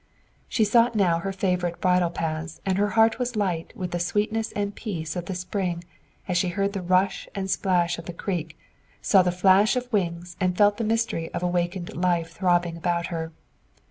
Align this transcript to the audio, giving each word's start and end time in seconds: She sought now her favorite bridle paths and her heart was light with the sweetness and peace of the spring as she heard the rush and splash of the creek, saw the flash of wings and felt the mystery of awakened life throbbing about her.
She 0.49 0.63
sought 0.63 0.95
now 0.95 1.19
her 1.19 1.31
favorite 1.31 1.79
bridle 1.79 2.09
paths 2.09 2.59
and 2.65 2.79
her 2.79 2.87
heart 2.97 3.19
was 3.19 3.35
light 3.35 3.71
with 3.77 3.91
the 3.91 3.99
sweetness 3.99 4.51
and 4.53 4.73
peace 4.73 5.15
of 5.15 5.25
the 5.25 5.35
spring 5.35 5.83
as 6.27 6.39
she 6.39 6.47
heard 6.47 6.73
the 6.73 6.81
rush 6.81 7.29
and 7.35 7.47
splash 7.47 7.99
of 7.99 8.05
the 8.05 8.11
creek, 8.13 8.57
saw 9.03 9.21
the 9.21 9.31
flash 9.31 9.75
of 9.75 9.93
wings 9.93 10.37
and 10.41 10.57
felt 10.57 10.77
the 10.77 10.83
mystery 10.83 11.31
of 11.35 11.43
awakened 11.43 11.95
life 11.95 12.31
throbbing 12.31 12.77
about 12.77 13.05
her. 13.13 13.31